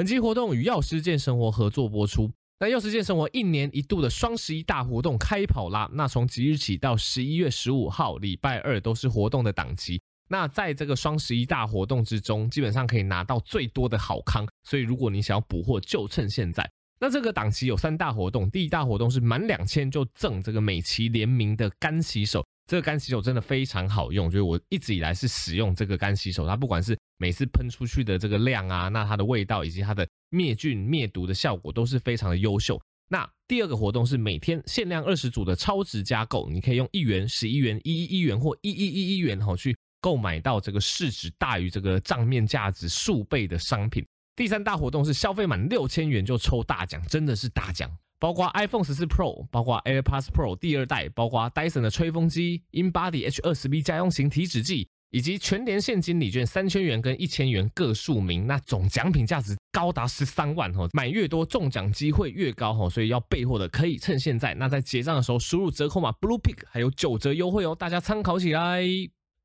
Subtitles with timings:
[0.00, 2.30] 本期活动与药师健生活合作播出。
[2.58, 5.90] 那药师健生活一年一度的双十一大活动开跑啦！
[5.92, 10.00] 那从即日起到十一月十五号，礼拜二都是活动的档期。
[10.30, 14.48] 那在这个双十一大活动之中，基本上可以拿到最多的好康。
[14.64, 16.66] 所以如果你想要补货，就趁现在。
[16.98, 22.42] 那这个档期有三大活动，第一大活动是满两千就赠这个美琪联名的干洗手。
[22.70, 32.80] 这个干洗手真的非常好用，就是我一直以来是使用这个干洗手，它不管是每次喷出去的这个量啊，那它的味道以及它的灭菌灭毒的效果都是非常的优秀。
[33.08, 44.06] 那第二个活动是每天限量二十组的超值加购，你可以用一元、十一元、一一一元或一一一一元哈去购买到这个市值大于这个账面价值数倍的商品。
[44.36, 47.90] 第三大活动是消费满六千元就抽大奖，真的是大奖。
[48.20, 64.52] 包括 iPhone 十四 Pro，包括 AirPods Pro 第二代，包括 Dyson 的吹风机，InBody H 二十 B 家用型体脂计，以及全年现金礼券三千元跟一千元各数名，那总奖品价值高达十三万哦，买越多中奖机会越高哦，所以要备货的可以趁现在。
[64.54, 68.82] 那在结账的时候输入折扣码 Blue Pick，还有九折优惠哦，大家参考起来。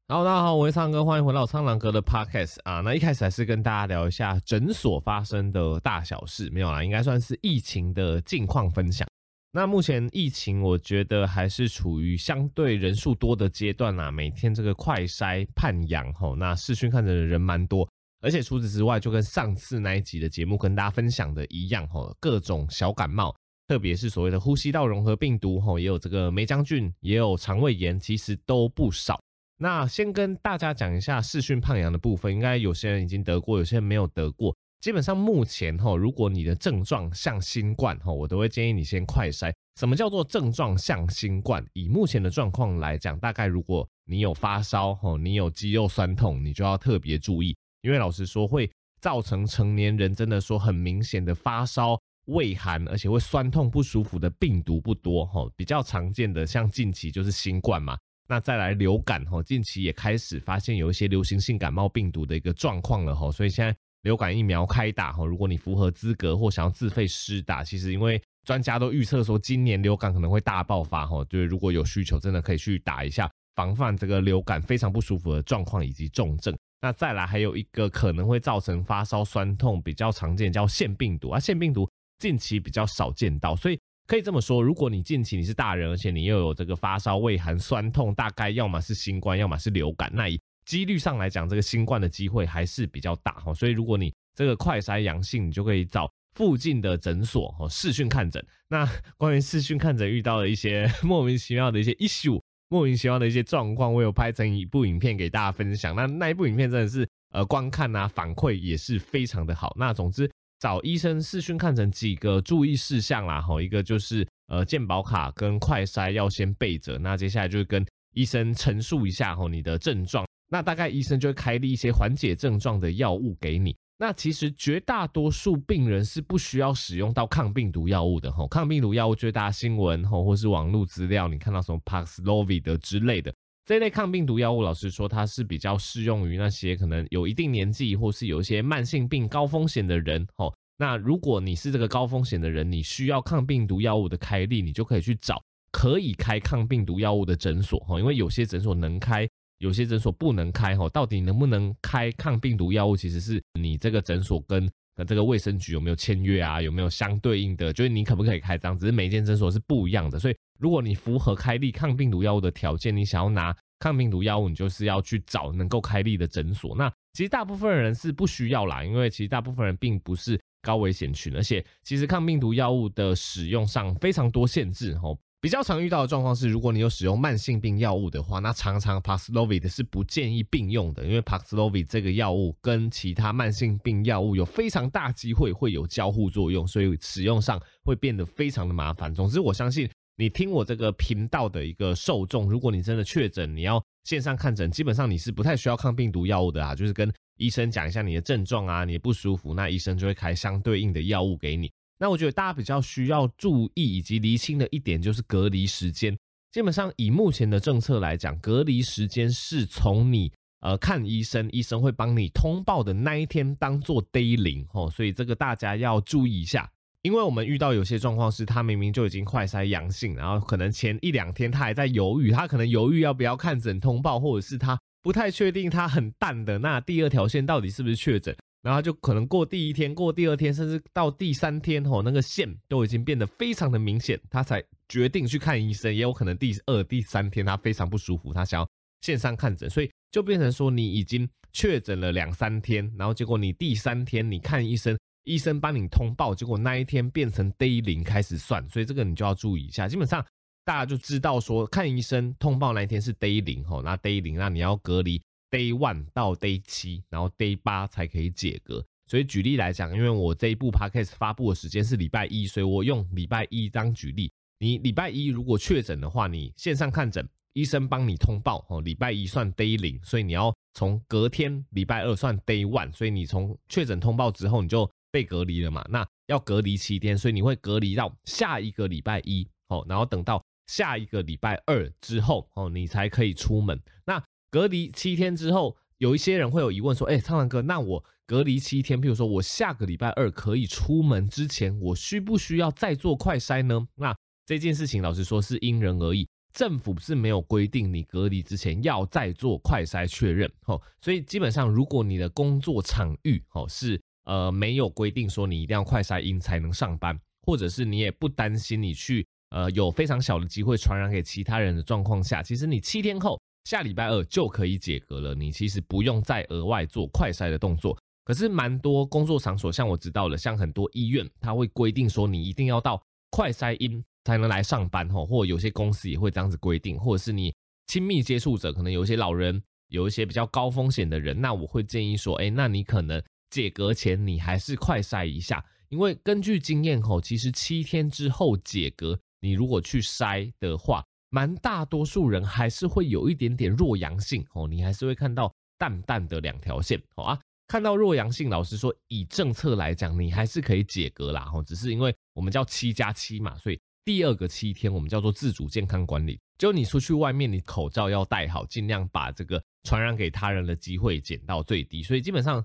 [0.08, 2.80] 好，大家好，我是苍哥，欢迎回到苍狼哥的 Podcast 啊。
[2.82, 9.08] 那一开始还是跟大家聊一下诊所发生的大小事，没有啦，应该算是疫情的近况分享。
[9.52, 14.12] 那目前疫情，我觉得还是处于相对人数多的阶段啦。
[14.12, 17.90] 每天这个快筛判阳吼，那视讯看诊的人蛮多，
[18.22, 23.36] 而且除此之外，就跟上次那一集的节目跟大家分享的一样吼，各种小感冒，
[23.68, 29.20] 特别是所谓的呼吸道融合病毒吼，也有这个梅将军，也有肠胃炎，其实都不少。
[29.58, 34.56] 那先跟大家讲一下视讯胖阳的部分，应该有些人已经得过，有些人没有得过。
[34.82, 39.52] 基本上目前哈，如果你的症状像新冠哈，我都会建议你先快筛。
[39.80, 41.66] 什么叫做症状像新冠？
[41.74, 48.70] 以目前的状况来讲，大概如果你有发烧哈，你有肌肉酸痛，你就要特别注意，因为老实说，会
[49.02, 55.50] 造成成年人真的说很明显的发烧、畏寒，而且会酸痛不舒服的病毒不多哈。
[55.56, 57.98] 比较常见的像近期就是新冠嘛。
[58.28, 76.56] 那再来流感哈，近期也开始发现有一些流行性感冒病毒的一个状况了哈，所以现在流感疫苗开打哈，如果你符合资格或想要自费施打，其实因为专家都预测说今年流感可能会大爆发哈，就是如果有需求，真的可以去打一下，防范这个流感非常不舒服的状况以及重症。
[76.82, 81.88] 那再来还有一个可能会造成发烧酸痛比较常见叫腺病毒啊，腺病毒
[82.18, 83.80] 近期比较少见到，所以。
[84.08, 93.52] 可以这么说，如果你近期你是大人，而且你又有这个发烧、畏寒、酸痛，大概要么是新冠，要么是流感，那以几率上来讲，这个新冠的机会还是比较大哈。
[93.52, 98.46] 所以如果你这个快筛阳性，你就可以找附近的诊所哈视讯看诊。
[98.68, 102.40] 那关于视讯看诊遇到的一些 莫名其妙的一些 issue，
[102.70, 105.96] 莫名其妙的一些状况，我有拍成一部影片给大家分享。
[105.96, 109.76] 那那一部影片真的是呃观看啊反馈也是非常的好。
[109.80, 110.30] 那总之。
[110.66, 123.78] 找医生视讯看诊几个注意事项啦，吼，一个就是呃健保卡跟快筛要先备着，那接下来就是跟医生陈述一下吼你的症状，那大概医生就会开立一些缓解症状的药物给你。
[124.00, 133.32] 那其实绝大多数病人是不需要使用到抗病毒药物的吼，抗病毒药物最大新闻吼或是网络资料，你看到什么 Paxlovid 之类的
[133.66, 140.54] 这类抗病毒药物，老实说它是比较适用于那些可能有一定年纪或是有一些慢性病高风险的人吼。
[140.78, 149.28] 那如果你是这个高风险的人，你需要抗病毒药物的开立，你就可以去找可以开抗病毒药物的诊所哈，因为有些诊所能开，
[149.58, 150.88] 有些诊所不能开哈。
[150.90, 154.70] 到底能不能开抗病毒药物，其实是你这个诊所跟
[155.08, 160.20] 这个卫生局有没有签约啊，有没有相对应的，就是你可不可以开张，只是每间诊所是不一样的。
[160.20, 166.76] 所以如果你符合开立抗病毒药物的条件，你想要拿抗病毒药物，你就是要去找能够开立的诊所。
[166.76, 170.40] 那其实大部分人是不需要啦，因为其实大部分人并不是。
[170.66, 175.16] 高危险群，而且其实抗病毒药物的使用上非常多限制吼。
[175.40, 189.14] 比较常遇到的状况是，如果你有使用慢性病药物的话，那常常 Paxlovid 是不建议并用的，因为 Paxlovid 这个药物跟其他慢性病药物有非常大机会会有交互作用，所以使用上会变得非常的麻烦。
[189.14, 189.88] 总之，我相信
[190.18, 197.12] 你听我这个频道的一个受众，如果你真的确诊，你要线上看诊，基本上你是不太需要抗病毒药物的啊，就是跟。
[197.38, 201.70] 医生讲一下你的症状啊，你不舒服，那医生就会开相对应的药物给你。
[202.00, 206.18] 那我觉得大家比较需要注意以及厘清的一点就是隔离时间。
[206.54, 216.72] 基本上以目前的政策来讲，隔离时间是从你呃看医生，医生会帮你通报的那一天当做 day 零哦，所以这个大家要注意一下。
[217.06, 224.76] 因为我们遇到有些状况是他明明就已经快筛阳性，然后可能前一两天他还在犹豫，他可能犹豫要不要看诊通报，或者是他。
[225.04, 228.36] 不太确定他很淡的，那第二条线到底是不是确诊？
[228.64, 234.60] 然后就可能过第一天、过第二天，甚至到第三天吼，那个线都已经变得非常的明显，他才
[234.90, 235.94] 决定去看医生。
[235.94, 238.68] 也有可能第二、第三天他非常不舒服，他想要
[239.02, 249.88] 线上看诊，所以就变成说你已经确诊了两三天，然后结果你第三天你看医生，医生帮你通报，结果那一天变成 day 零开始算，所以这个你就要注意一下。
[249.88, 250.26] 基本上
[250.64, 255.22] 大家就知道说看医生通报那一天是 day 零吼，那 day 零那你要隔离。
[255.52, 258.84] Day one 到 Day 七，然后 Day 八才可以解隔。
[259.08, 264.30] 所以举例来讲，因为我这一部 Podcast 发布的时间是礼拜一，所以我用礼拜一当举例。
[264.60, 275.82] 你礼拜一如果确诊的话，你线上看诊，医生帮你通报哦，礼拜一算 Day 零，所以你要从隔天礼拜二算 Day one，所以你从确诊通报之后你就被隔离了嘛。
[275.90, 283.82] 那要隔离七天，所以你会隔离到下一个礼拜一哦，然后等到下一个礼拜二之后哦，你才可以出门。
[284.06, 284.22] 那
[284.52, 294.14] 隔离七天之后，有一些人会有疑问说：“哎，苍蓝哥，那我隔离七天，譬如说我下个礼拜二可以出门之前，我需不需要再做快筛呢？”那
[294.46, 300.52] 这件事情老实说是因人而异，政府是没有规定你隔离之前要再做快筛确认。
[300.66, 313.40] 哦，所以基本上如果你的工作场域哦是呃没有规定说你一定要快筛阴才能上班，或者是你也不担心你去呃有非常小的机会传染给其他人的状况下，其实你七天后。
[313.66, 317.98] 下礼拜二就可以解隔了，你其实不用再额外做快筛的动作。
[318.24, 323.02] 可是蛮多工作场所，像我知道的，像很多医院，它会规定说你一定要到
[323.32, 327.52] 快筛阴才能来上班吼，或有些公司也会这样子规定，或者是你
[327.88, 333.20] 亲密接触者，可能有一些老人，有一些比较高风险的人，那我会建议说，哎，那你可能
[333.56, 341.02] 解隔前你还是快筛一下，因为根据经验吼，其实七天之后解隔，你如果去筛的话。
[341.32, 347.38] 蛮大多数人还是会有一点点弱阳性哦，你还是会看到淡淡的两条线好啊，
[347.68, 362.64] 看到弱阳性，老实说，以政策来讲，你还是可以解隔啦吼，只是因为我们叫七加七嘛，所以第二个七天我们叫做自主健康管理，就你出去外面，你口罩要戴好，尽量把这个传染给他人的机会减到最低，所以基本上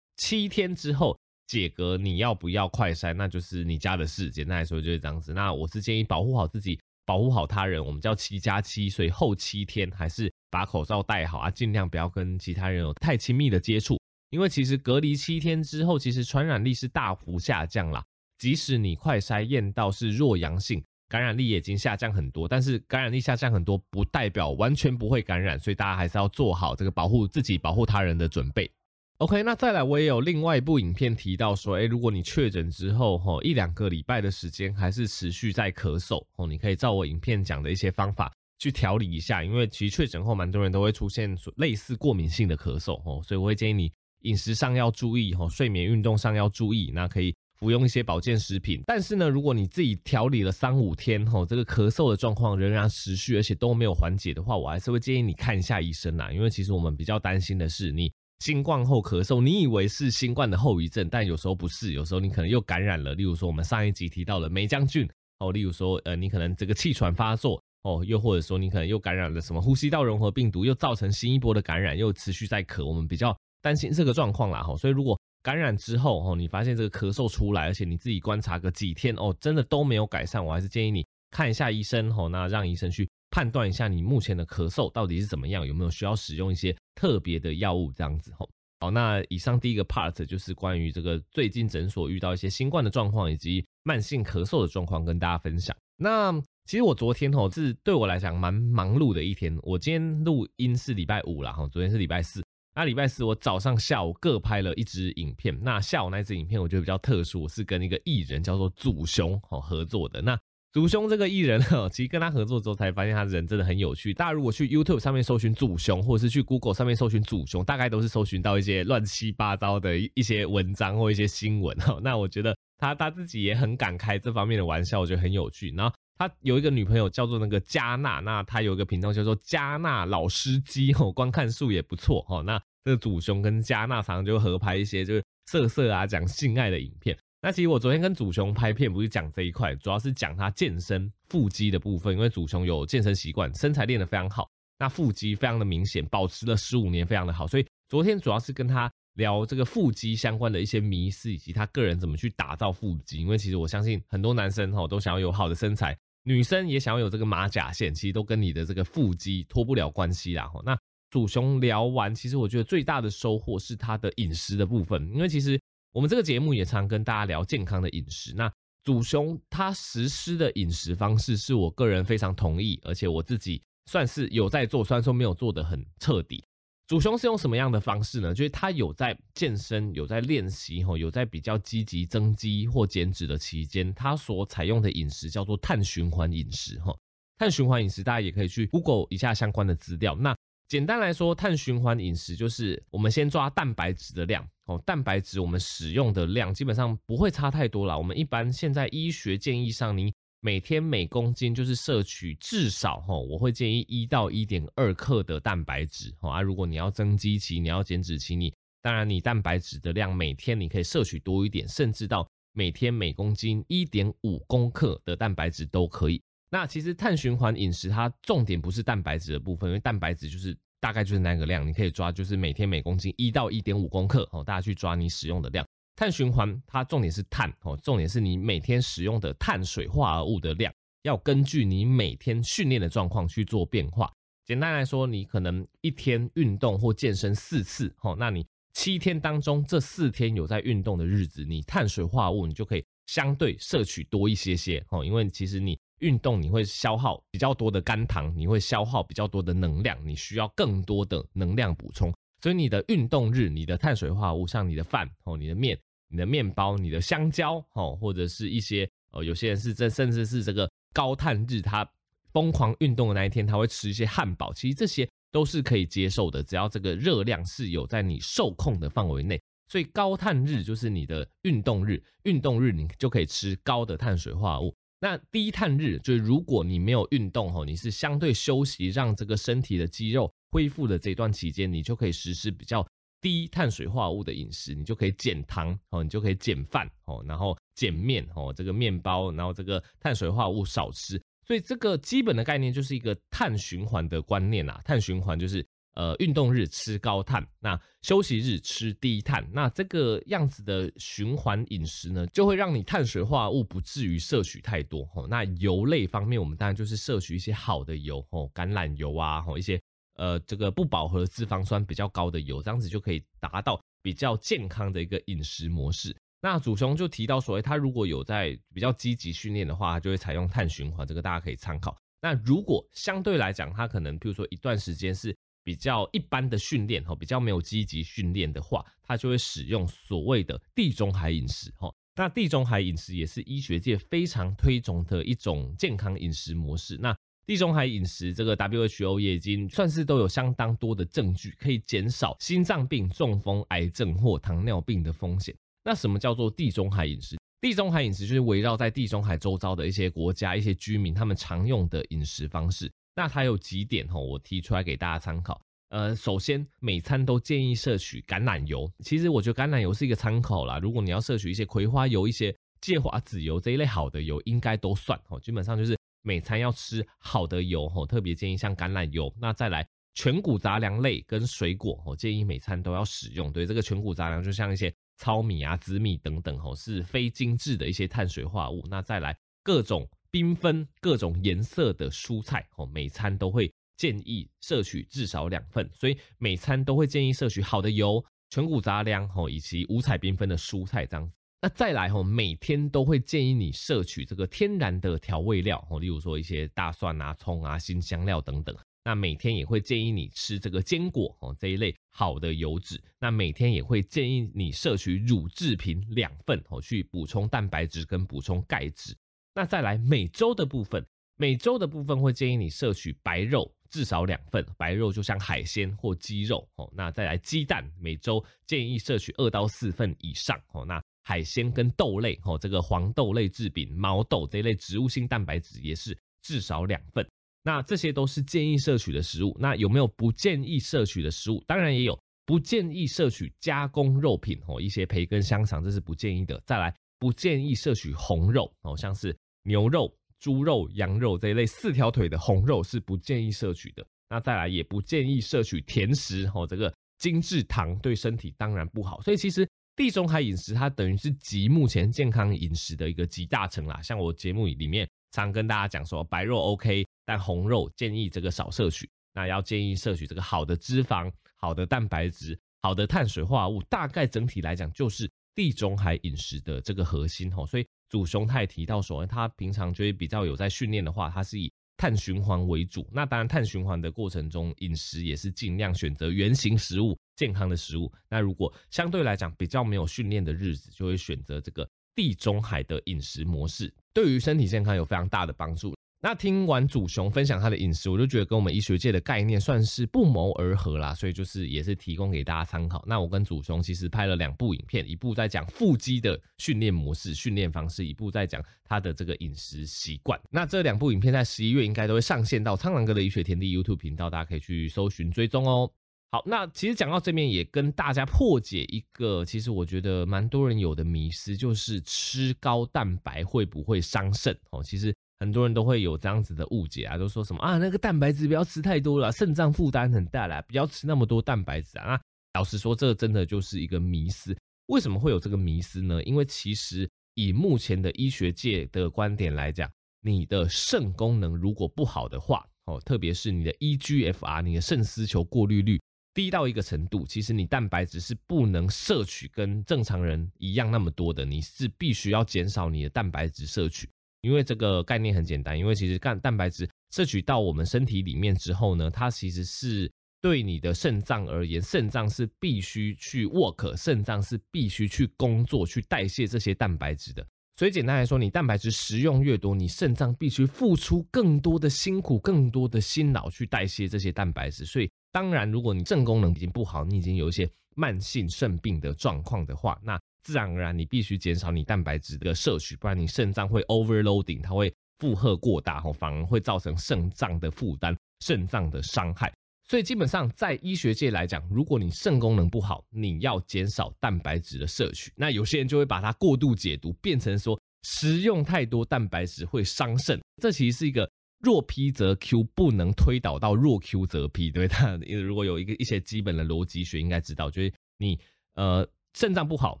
[0.18, 5.32] 七天之后解隔，你要不要快筛，那就是你家的事，简单来说就是这样子。
[5.32, 6.78] 那我是建议保护好自己。
[7.06, 13.98] 保护好他人，我们叫七加七，所以后七天还是把口罩戴好啊，尽量不要跟其他人有太亲密的接触。
[14.28, 18.04] 因为其实隔离七天之后，其实传染力是大幅下降啦。
[18.36, 28.70] 即使你快筛验到是弱阳性，感染力也已经下降很多，但是感染力下降很多不代表完全不会感染，所以大家还是要做好这个保护自己、保护他人的准备。
[29.18, 48.80] OK，那再来，我也有另外一部影片提到说，哎，如果你确诊之后，吼一两个礼拜的时间还是持续在咳嗽，哦，你可以照我影片讲的一些方法去调理一下，因为其实确诊后蛮多人都会出现类似过敏性的咳嗽，哦，所以我会建议你饮食上要注意，吼睡眠运动上要注意，那可以服用一些保健食品。
[48.86, 58.08] 但是呢，如果你自己调理了三五天，吼这个咳嗽的状况仍然持续，而且都没有缓解的话，我还是会建议你看一下医生啦，因为其实我们比较担心的是你。
[58.40, 63.14] 新冠后咳嗽，你以为是新冠的后遗症，但有时候不是，有时候你可能又感染了。
[63.14, 65.08] 例如说，我们上一集提到了霉浆菌
[65.40, 72.84] 哦，例如说，呃，你可能这个气喘发作哦，又或者说你可能又感染了什么呼吸道融合病毒，又造成新一波的感染，又持续在咳。
[72.84, 74.76] 我们比较担心这个状况啦，哈。
[74.76, 83.10] 所以如果感染之后哦，你发现这个咳嗽出来，而且你自己观察个几天哦，真的都没有改善，我还是建议你看一下医生哦，那让医生去。
[83.30, 88.48] 判断一下你目前的咳嗽到底是怎么样，有没有需要使用一些特别的药物这样子吼。
[88.80, 95.76] 好，那以上第一个 part 就是关于这个最近诊所遇到一些新冠的状况以及慢性咳嗽的状况跟大家分享。
[95.96, 96.32] 那
[96.64, 99.56] 其实我昨天吼是对我来讲蛮忙碌的一天。
[99.62, 102.40] 我今天录音是礼拜五啦，哈，昨天是礼拜四。
[102.76, 105.58] 那礼拜四我早上下午各拍了一支影片。
[105.60, 110.22] 那下午那支影片我觉得比较特殊，我是跟一个艺人叫做祖雄吼合作的。
[110.22, 110.38] 那
[110.70, 114.12] 祖兄这个艺人哈，其实跟他合作之后才发现他人真的很有趣。
[114.12, 121.98] 大家如果去 YouTube 上面搜寻祖兄，或者是去 Google 上面搜寻祖兄，大概都是搜寻到一些乱七八糟的一些文章或一些新闻哈。
[122.02, 125.72] 那我觉得他他自己也很敢开这方面的玩笑，我觉得很有趣。
[125.74, 132.42] 然后他有一个女朋友叫做那个加纳，那他有一个频道叫做加纳老司机哦，观看数也不错哈。
[132.42, 137.16] 那这个祖雄跟加纳常常就合拍一些就是色色啊讲性爱的影片。
[137.40, 147.46] 那其实我昨天跟祖雄拍片不是讲这一块，主要是讲他健身腹肌的部分，因为祖雄有健身习惯，身材练得非常好，那腹肌非常的明显，保持了十五年，非常的好。
[147.46, 153.20] 所以昨天主要是跟他聊这个腹肌相关的一些迷思，以及他个人怎么去打造腹肌。
[153.20, 160.48] 因为其实我相信很多男生哈都想要有好的身材，女生也想要有这个马甲线，其实都跟你的这个腹肌脱不了关系啦。
[160.48, 160.76] 吼，那
[161.10, 165.60] 祖雄聊完，其实我觉得最大的收获是他的饮食的部分，因为其实
[165.92, 168.34] 我们这个节目也常跟大家聊健康的饮食。
[168.34, 168.52] 那
[168.84, 176.44] 祖雄他实施的饮食方式是我个人非常同意，而且我自己算是有在做，虽然说没有做得很彻底。
[176.86, 178.32] 祖雄是用什么样的方式呢？
[178.32, 186.98] 就是他有在健身，有在练习，吼，有在比较积极增肌或减脂的期间，他所采用的饮食叫做碳循环饮食，吼，
[187.36, 190.14] 碳循环饮食大家也可以去 Google 一下相关的资料。
[190.14, 190.34] 那
[190.66, 197.96] 简单来说，碳循环饮食就是我们先抓蛋白质的量，哦，蛋白质我们使用的量基本上不会差太多啦。
[197.96, 206.42] 我们一般现在医学建议上，你每天每公斤就是摄取至少哈，我会建议一到一点二克的蛋白质哈啊。
[206.42, 216.22] 如果你要增肌期，你要减脂期，你当然你蛋白质的量每天你可以摄取多一点，甚至到每天每公斤一点五公克的蛋白质都可以。
[216.50, 225.66] 那其实碳循环饮食它重点不是蛋白质的部分，因为蛋白质就是大概就是那个量，你可以抓就是每天每公斤一到一点五公克哦，大家去抓你使用的量。
[225.96, 234.08] 碳循环，它重点是碳哦，重点是你每天使用的碳水化合物的量，要根据你每天训练的状况去做变化。
[234.46, 252.12] 简单来说，你可能一天运动或健身四次，哦，那你七天当中这四天有在运动的日子，你碳水化合物你就可以相对摄取多一些些哦，因为其实你运动你会消耗比较多的肝糖，你会消耗比较多的能量，你需要更多的能量补充，
[252.42, 255.78] 所以你的运动日，你的碳水化合物，像你的饭哦，你的面。
[256.10, 261.86] 你的面包、你的香蕉，哦，或者是一些呃，有些人是这，甚至是这个高碳日，他
[262.32, 264.50] 疯狂运动的那一天，他会吃一些汉堡。
[264.54, 269.38] 其实这些都是可以接受的，只要这个热量是有在你受控的范围内。
[269.70, 274.74] 所以高碳日就是你的运动日，运动日你就可以吃高的碳水化合物。
[275.00, 282.86] 那低碳日就是如果你没有运动，吼，你是相对休息，让这个身体的肌肉恢复的这段期间，你就可以实施比较。
[283.20, 291.20] 低碳水化合物的饮食，你就可以减糖哦，你就可以减饭哦，然后减面哦，这个面包，然后这个碳水化合物少吃。
[291.44, 294.80] 所以这个基本的概念就是一个碳循环的观念啊。
[294.84, 295.66] 碳循环就是
[295.98, 299.44] 呃，运动日吃高碳，那休息日吃低碳。
[299.52, 305.26] 那这个样子的循环饮食呢，就会让你碳水化合物不至于摄取太多哦。
[305.28, 309.80] 那油类方面，我们当然就是摄取一些好的油哦，橄榄油啊，哦一些。
[310.14, 316.12] 呃，这个不饱和脂肪酸比较高的油，这样子就可以达到比较健康的一个饮食模式。
[316.40, 321.96] 那祖雄就提到说，他如果有在比较积极训练的话，就会采用碳循环，这个大家可以参考。
[322.20, 325.32] 那如果相对来讲，他可能譬如说一段时间是
[325.68, 331.94] 比较一般的训练，哈，比较没有积极训练的话，他就会使用所谓的地中海饮食，哈。
[332.16, 336.96] 那地中海饮食也是医学界非常推崇的一种健康饮食模式。
[336.96, 345.54] 那地中海饮食，这个 WHO 也已经算是都有相当多的证据，可以减少心脏病、中风、癌症或糖尿病的风险。
[345.84, 347.36] 那什么叫做地中海饮食？
[347.60, 352.90] 地中海饮食就是围绕在地中海周遭的一些国家、一些居民他们常用的饮食方式。
[353.18, 355.60] 那它有几点哈，我提出来给大家参考。
[355.88, 358.88] 呃，首先每餐都建议摄取橄榄油。
[359.00, 360.78] 其实我觉得橄榄油是一个参考啦。
[360.78, 365.40] 如果你要摄取一些葵花油、一些芥花籽油这一类好的油，应该都算哦。
[365.40, 365.98] 基本上就是。
[366.22, 369.32] 每餐要吃好的油吼，特别建议像橄榄油。
[369.40, 373.50] 那再来全谷杂粮类跟水果，我建议每餐都要使用。
[373.50, 378.84] 对，这个全谷杂粮就像一些糙米啊、紫米等等吼，是非精致的一些碳水化合物。
[378.90, 385.88] 那再来各种缤纷、各种颜色的蔬菜哦，每餐都会建议摄取至少两份。
[385.94, 391.34] 所以每餐都会建议摄取好的油、全谷杂粮吼，以及五彩缤纷的蔬菜这样子。
[391.60, 398.76] 那再来吼，每天都会建议你摄取这个天然的调味料哦，例如说一些大蒜啊、葱啊、新香料等等。
[399.04, 403.02] 那每天也会建议你吃这个坚果哦，这一类好的油脂。
[403.18, 409.16] 那每天也会建议你摄取乳制品两份哦，去补充蛋白质跟补充钙质。
[409.54, 411.04] 那再来每周的部分，
[411.36, 416.90] 每周的部分会建议你摄取白肉至少两份，白肉就像海鲜或鸡肉哦。
[416.94, 420.84] 那再来鸡蛋，每周建议摄取二到四份以上哦。
[420.84, 427.28] 那海鲜跟豆类，哦，这个黄豆类制品、毛豆这一类植物性蛋白质也是至少两份。
[427.62, 429.54] 那这些都是建议摄取的食物。
[429.60, 431.62] 那有没有不建议摄取的食物？
[431.66, 436.58] 当然也有，不建议摄取加工肉品，哦，一些培根、香肠，这是不建议的。
[436.64, 444.06] 再来，不建议摄取红肉，哦，像是牛肉、猪肉、羊肉这一类四条腿的红肉是不建议摄取的。
[444.28, 449.20] 那再来，也不建议摄取甜食，哦，这个精制糖对身体当然不好。
[449.20, 449.68] 所以其实。
[449.96, 454.00] 地中海饮食，它等于是集目前健康饮食的一个集大成啦。
[454.00, 459.10] 像我节目里面常跟大家讲说，白肉 OK，但红肉建议这个少摄取。
[459.34, 465.28] 那要建议摄取这个好的脂肪、好的蛋白质、好的碳水化合物，大概整体来讲就是
[465.58, 467.66] 地中海饮食的这个核心吼。
[467.66, 473.04] 所以祖雄他也提到说，他平常就会比较有在训练的话，他是以碳循环为主。
[473.12, 478.08] 那当然，碳循环的过程中，饮食也是尽量选择原型食物、健康的食物。
[478.30, 485.97] 那如果相对来讲比较没有训练的日子，就会选择这个地中海的饮食模式，对于身体健康有非常大的帮助。
[486.20, 493.04] 那听完祖雄分享他的饮食，我就觉得跟我们医学界的概念算是不谋而合啦，所以就是也是提供给大家参考。
[493.06, 500.36] 那我跟祖雄其实拍了两部影片，一部在讲腹肌的训练模式、训练方式，一部在讲他的这个饮食习惯。
[500.50, 505.88] 那这两部影片在十一月应该都会上线到苍狼哥的医学天地 YouTube 频道，大家可以去搜寻追踪哦。
[506.32, 514.82] 好，那其实讲到这边也跟大家破解一个，其实我觉得蛮多人有的迷思，就是吃高蛋白会不会伤肾哦？
[514.82, 515.14] 其实。
[515.40, 522.06] 很多人都会有这样子的误解啊，都说什么啊，那个蛋白质不要吃太多了，肾脏负担很大啦，不要吃那么多蛋白质啊。
[522.08, 522.20] 那
[522.60, 524.56] 老实说，这真的就是一个迷思。
[524.86, 526.22] 为什么会有这个迷思呢？
[526.24, 529.88] 因为其实以目前的医学界的观点来讲，
[530.22, 536.00] 你的肾功能如果不好的话，哦，特别是你的 eGFR，你的肾丝球过滤率
[536.34, 544.08] 低到一个程度，其实你蛋白质是不能摄取跟正常人一样那么多的，你是必须要减少你的蛋白质摄取。
[544.40, 557.44] 因为这个概念很简单，因为其实干蛋白质摄取到我们身体里面之后呢，它其实是对你的肾脏而言，肾脏是必须去 work，肾脏是必须去工作去代谢这些蛋白质的。
[557.76, 564.84] 所以简单来说，你蛋白质食用越多，你肾脏必须付出更多的辛苦、更多的辛劳去代谢这些蛋白质。
[564.84, 579.52] 所以当然，如果你肾功能已经不好，你已经有一些慢性肾病的状况的话，那自然而然，你必须减少你蛋白质的摄取，不然你肾脏会 overloading，它会负荷过大，反而会造成肾脏的负担、肾脏的伤害。
[579.84, 585.32] 所以基本上在医学界来讲，如果你肾功能不好，你要减少蛋白质的摄取。
[585.34, 590.38] 那有些人就会把它过度解读，变成说食用太多蛋白质会伤肾。
[590.62, 591.30] 这其实是一个
[591.60, 594.70] 若 P 则 Q，不能推导到若 Q 则 P。
[594.70, 598.38] 对，它 如果有一个一些基本的逻辑学，应该知道，就是你
[598.74, 599.08] 呃。
[599.34, 600.00] 肾脏不好，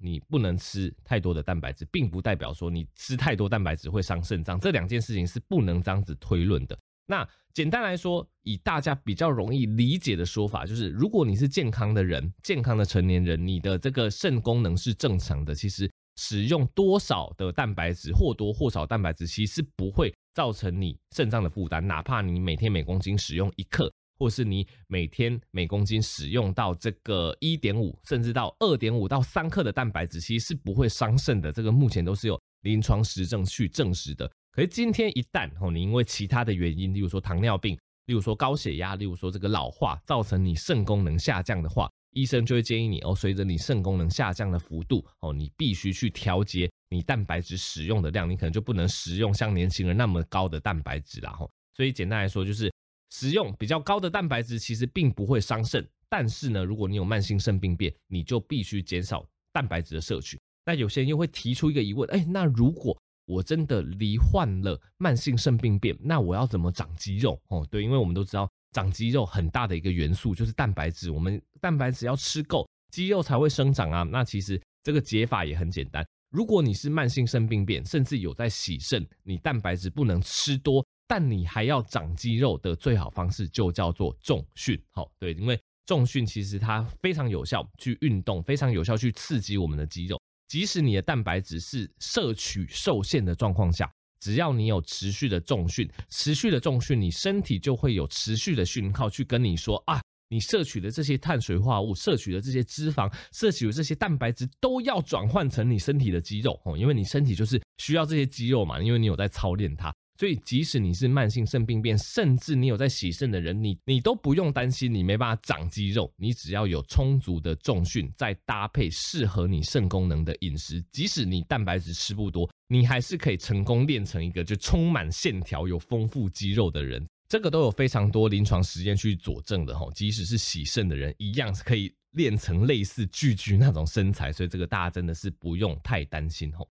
[0.00, 4.58] 你不能吃太多的蛋白质，并不代表说你吃太多蛋白质会伤肾脏。
[4.58, 6.78] 这两件事情是不能这样子推论的。
[7.06, 23.92] 那简单来说，以大家比较容易理解的说法，就是如果你是健康的人，健康的成年人，你的这个肾功能是正常的，其实使用多少的蛋白质，或多或少蛋白质，其实不会造成你肾脏的负担，哪怕你每天每公斤使用一克。
[24.18, 31.52] 或是你每天每公斤使用到这个一点五，甚至到二点五到三克的蛋白质，其实是不会伤肾的。
[31.52, 34.30] 这个目前都是有临床实证去证实的。
[34.52, 51.32] 可是今天一旦哦，你因为其他的原因，例如说糖尿病，例如说高血压，例如说这个老化，造成你肾功能下降的话，医生就会建议你哦，随着你肾功能下降的幅度哦，你必须去调节你蛋白质使用的量，你可能就不能食用像年轻人那么高的蛋白质啦。
[51.32, 51.50] 吼。
[51.76, 52.73] 所以简单来说就是。
[53.14, 60.36] 食用比较高的蛋白质其实并不会伤肾，但是呢，如果你有慢性肾病变，你就必须减少蛋白质的摄取。
[60.66, 67.40] 那有些人又会提出一个疑问，哎，那如果我真的罹患了慢性肾病变，那我要怎么长肌肉？
[67.50, 74.02] 哦，对，因为我们都知道长肌肉很大的一个元素就是蛋白质，我们蛋白质要吃够，肌肉才会生长啊。
[74.02, 80.84] 那其实这个解法也很简单，如果你是慢性肾病变，甚至有在洗肾，你蛋白质不能吃多。
[81.06, 90.18] 但你还要长肌肉的最好方式就叫做重训，好，对，因为重训其实它非常有效，去运动非常有效去刺激我们的肌肉。
[90.48, 93.90] 即使你的蛋白质是摄取受限的状况下，
[94.20, 109.92] 只要你有持续的重训，持续的重训，你身体就会有持续的讯号去跟你说啊，你摄取的这些碳水化合物、摄取的这些脂肪、摄取的这些蛋白质都要转换成你身体的肌肉哦，因为你身体就是需要这些肌肉嘛，因为你有在操练它。
[110.16, 116.12] 所以，即使你是慢性肾病变，甚至你有在洗肾的人，你你都不用担心你没办法长肌肉。
[116.16, 127.04] 你只要有充足的重训，再搭配适合你肾功能的饮食，即使你蛋白质吃不多，你还是可以成功练成一个就充满线条、有丰富肌肉的人。
[127.28, 129.88] 这个都有非常多临床实验去佐证的哈。
[129.94, 134.30] 即使是洗肾的人，一样是可以练成类似巨巨那种身材。
[134.32, 136.68] 所以，这个大家真的是不用太担心吼。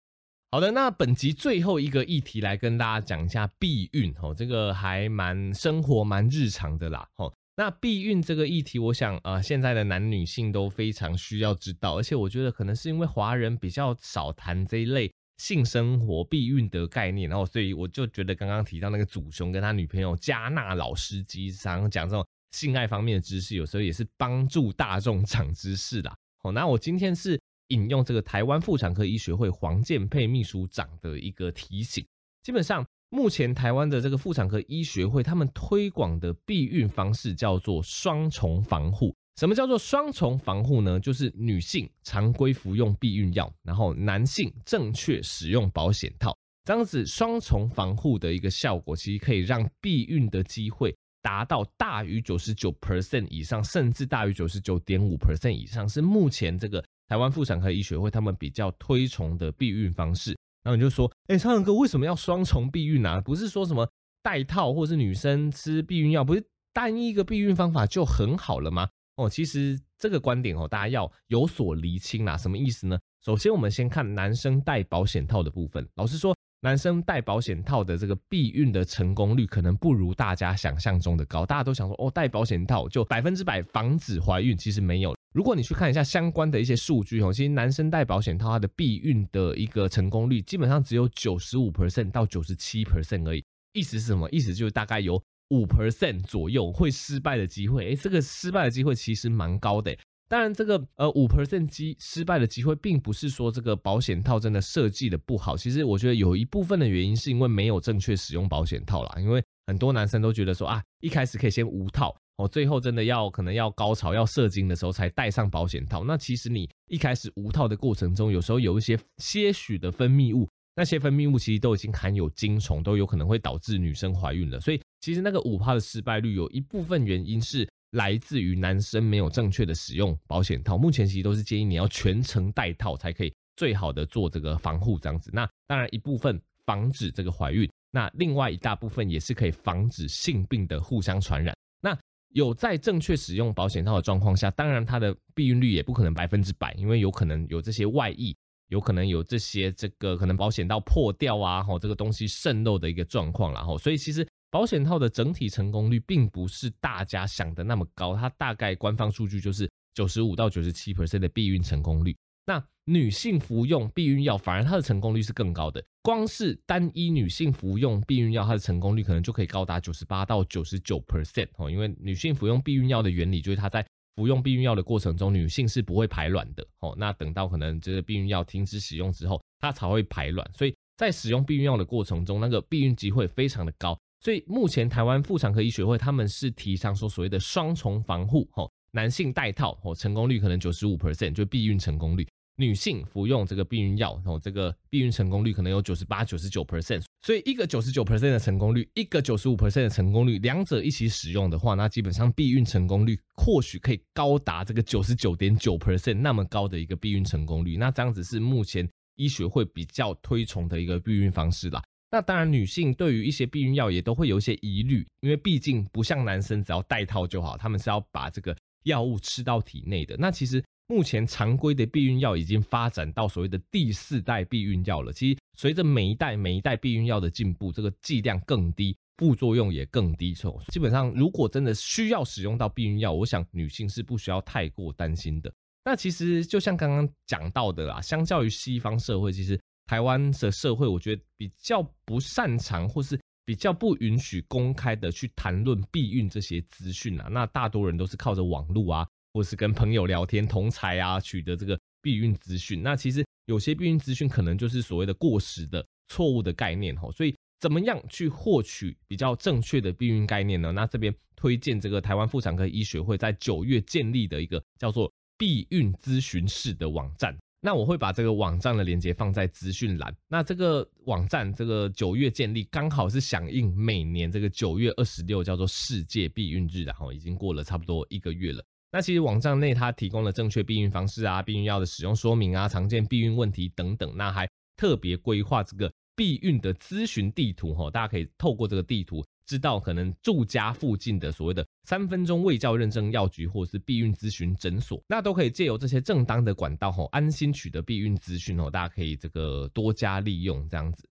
[0.51, 7.07] 好的，那本集最后一个议题来跟大家讲一下避孕哦，这个还蛮生活蛮日常的啦。
[7.17, 26.17] 哦，那避孕这个议题，我想啊，现在的男女性都非常需要知道，而且我觉得可能是因为华人比较少谈这一类性生活避孕的概念，然后所以我就觉得刚刚提到那个祖雄跟他女朋友加纳老司机常常讲这种性爱方面的知识，有时候也是帮助大众长知识啦。
[26.43, 32.05] 好，那我今天是引用这个台湾妇产科医学会黄建佩秘书长的一个提醒。
[32.43, 39.15] 基本上，目前台湾的这个妇产科医学会，他们推广的避孕方式叫做双重防护。
[39.37, 40.99] 什么叫做双重防护呢？
[40.99, 60.37] 就是女性常规服用避孕药，然后男性正确使用保险套，这样子双重防护的一个效果，其实可以让避孕的机会达到大于九十九 percent 以上，甚至大于九十九点五 percent 以上，是目前这个台湾妇产科医学会他们比较推崇的避孕方式。
[60.63, 63.21] 然后你就说，哎、欸，苍蓝鸽为什么要双重避孕啊？
[63.21, 63.89] 不是说什么
[64.23, 66.45] 戴套或是女生吃避孕药，不是
[66.75, 68.89] 单一一个避孕方法就很好了吗？
[69.17, 72.37] 哦，其实这个观点哦，大家要有所厘清啦。
[72.37, 72.99] 什么意思呢？
[73.25, 75.89] 首先，我们先看男生戴保险套的部分。
[75.95, 81.47] 老实说，男生戴保险套的这个避孕的成功率可能不如大家想象中的高。
[81.47, 85.17] 大家都想说，哦，戴保险套就百分之百防止怀孕，其实没有。
[85.39, 93.45] 如果你去看一下相关的一些数据哦，其实男生戴保险套，它的避孕的一个成功率基本上只有九十五 percent 到九十七 percent 而已。
[93.73, 94.29] 意思是什么？
[94.33, 95.15] 意思就是大概有
[95.51, 97.91] 五 percent 左右会失败的机会。
[97.91, 99.97] 诶，这个失败的机会其实蛮高的。
[100.29, 105.57] 当然，这个呃五 percent 机失败的机会，并不是说这个保险套真的设计的不好。
[105.57, 109.21] 其实我觉得有一部分的原因是因为没有正确使用保险套啦。
[109.21, 116.03] 因为很多男生都觉得说啊，一开始可以先无套哦，最后真的要可能要高潮要射精的时候才戴上保险套。
[116.03, 124.59] 那其实你一开始无套的过程中，有时候有一些些许的分泌物，那些分泌物其实都已经含有精虫，都有可能会导致女生怀孕了。
[124.59, 127.69] 所以其实那个五趴的失败率有一部分原因是。
[127.93, 135.31] 来自于男生没有正确的使用保险套，目前其实都是建议你要全程戴套才可以最好的做这个防护这样子。
[135.33, 141.57] 那当然一部分防止这个怀孕，那另外一大部分也是可以防止性病的互相传染。
[141.81, 141.99] 那
[142.35, 148.37] 有在正确使用保险套的状况下，当然它的避孕率也不可能百分之百，因为有可能有这些外溢，
[148.69, 154.27] 有可能有这些这个可能保险套破掉啊，吼这个东西渗漏的一个状况，然后所以其实。
[154.51, 162.17] 保险套的整体成功率并不是大家想的那么高，它大概官方数据就是九十五到九十七 percent 的避孕成功率。
[162.47, 171.71] 那女性服用避孕药反而它的成功率是更高的，光是单一女性服用避孕药，它的成功率可能就可以高达九十八到九十九 percent 哦。
[171.71, 173.85] 因为女性服用避孕药的原理就是她在
[174.17, 176.95] 服用避孕药的过程中，女性是不会排卵的哦。
[176.97, 180.51] 那等到可能这个避孕药停止使用之后，它才会排卵。
[180.55, 183.95] 所以在使用避孕药的过程中，那个避孕机会非常的高。
[184.25, 192.25] 所以目前台湾妇产科医学会他们是提倡说所谓的双重防护，哦，男性戴套，哦，成功率可能九十五 percent，就避孕成功率；
[192.59, 197.05] 女性服用这个避孕药，吼，这个避孕成功率可能有九十八、九十九 percent。
[197.23, 207.77] 所以一个九十九 percent 的成功率，一个九十五 percent 的成功率，两者一起使用的话，那基本上避孕成功率或许可以高达这个九十九点九 percent 那么高的一个避孕成功率。
[207.77, 211.81] 那这样子是目前医学会比较推崇的一个避孕方式啦。
[212.11, 220.17] 那当然，女性对于一些避孕药也都会有一些疑虑，因为毕竟不像男生只要戴套就好，他们是要把这个药物吃到体内的。
[220.19, 225.13] 那其实目前常规的避孕药已经发展到所谓的第四代避孕药了。
[225.13, 230.35] 其实随着每一代每一代避孕药的进步，这个剂量更低，副作用也更低。
[230.35, 235.53] 所以基本上，如果真的需要使用到避孕药，我想女性是不需要太过担心的。
[235.85, 239.59] 那其实就像刚刚讲到的啦，相较于西方社会，其实。
[239.91, 247.27] 台湾的社会，我觉得比较不擅长，或是比较不允许公开的去谈论避孕这些资讯啊。
[247.31, 252.83] 那大多人都是靠着网络啊，或是跟朋友聊天、同才啊，取得这个避孕资讯。
[252.83, 257.13] 那其实有些避孕资讯可能就是所谓的过时的、错误的概念吼。
[257.13, 260.73] 所以，怎么样去获取比较正确的避孕概念呢？
[260.73, 267.33] 那这边推荐这个台湾妇产科医学会在九月建立的一个叫做避孕咨询室的网站。
[267.61, 270.13] 那我会把这个网站的链接放在资讯栏。
[270.27, 278.65] 那这个网站这个九月建立，刚好是响应每年这个九月二十六叫做世界避孕日，然后已经过了差不多一个月了。
[278.91, 284.17] 那其实网站内它提供了正确避孕方式啊、避孕药的使用说明啊、常见避孕问题等等。
[284.17, 289.25] 那还特别规划这个避孕的咨询地图哈，大家可以透过这个地图。
[289.47, 298.71] 知道可能住家附近的所谓的三分钟卫教认证药局或者是避孕咨询诊所，那都可以借由这些正当的管道吼，安心取得避孕资讯哦。
[298.71, 301.09] 大家可以这个多加利用这样子。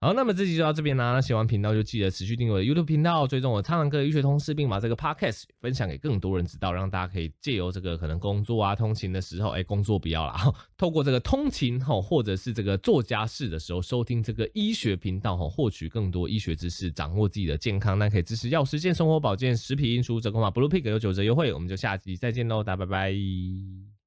[0.00, 1.12] 好，那么这集就到这边啦。
[1.12, 17.98] 那喜欢频道就记得持续订阅 YouTube 频道，追踪我苍蓝鸽的医学通识，并把这个 Podcast 分享给更多人知道，让大家可以借由这个可能工作啊、通勤的时候，哎，工作不要啦，透过这个通勤吼，或者是这个做家事的时候，收听这个医学频道哈，获取更多医学知识，掌握自己的健康。
[17.98, 21.52] 那可以支持药师健生活保健食品运，输折扣码 Blue Pig 有九折优惠。
[21.52, 23.97] 我们就下集再见喽，大家拜拜。